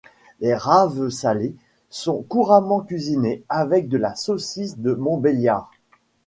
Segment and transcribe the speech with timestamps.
[0.39, 1.53] Les raves salées
[1.91, 5.69] sont couramment cuisinées avec de la saucisse de Montbéliard.